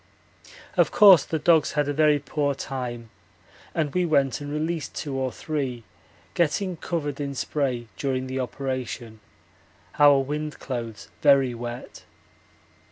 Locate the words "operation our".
8.39-10.17